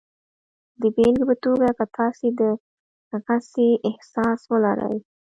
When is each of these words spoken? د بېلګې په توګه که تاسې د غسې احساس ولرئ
د 0.81 0.83
بېلګې 0.95 1.23
په 1.29 1.35
توګه 1.43 1.67
که 1.77 1.85
تاسې 1.97 2.27
د 2.39 2.41
غسې 3.25 3.69
احساس 3.89 4.39
ولرئ 4.51 4.95